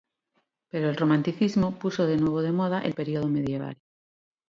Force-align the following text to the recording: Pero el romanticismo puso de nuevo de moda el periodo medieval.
Pero 0.71 0.89
el 0.89 0.95
romanticismo 0.97 1.77
puso 1.77 2.07
de 2.07 2.17
nuevo 2.17 2.41
de 2.41 2.51
moda 2.51 2.81
el 2.81 2.95
periodo 2.95 3.27
medieval. 3.27 3.77